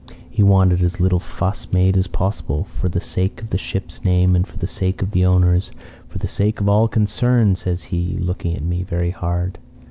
[0.31, 4.35] He wanted as little fuss made as possible, for the sake of the ship's name
[4.35, 5.71] and for the sake of the owners
[6.07, 9.59] 'for the sake of all concerned,' says he, looking at me very hard.